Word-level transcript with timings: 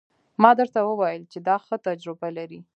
ما 0.41 0.51
درته 0.59 0.79
وويل 0.83 1.23
چې 1.31 1.39
دا 1.47 1.55
ښه 1.65 1.75
تجربه 1.87 2.27
لري. 2.37 2.59